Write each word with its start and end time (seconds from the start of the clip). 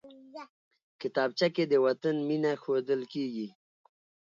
کتابچه 1.01 1.47
کې 1.55 1.63
د 1.67 1.73
وطن 1.85 2.15
مینه 2.27 2.51
ښودل 2.61 3.01
کېږي 3.13 3.47